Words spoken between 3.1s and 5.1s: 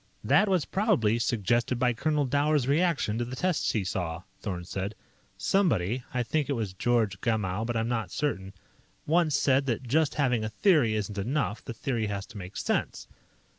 to the tests he saw," Thorn said.